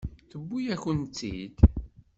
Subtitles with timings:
[0.29, 1.55] Tewwi-yakent-tt-id.